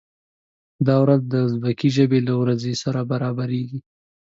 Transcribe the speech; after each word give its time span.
دا 0.87 0.95
ورځ 1.03 1.21
د 1.27 1.33
ازبکي 1.45 1.89
ژبې 1.95 2.19
له 2.27 2.33
ورځې 2.41 2.73
سره 2.83 3.01
برابریږي. 3.11 3.79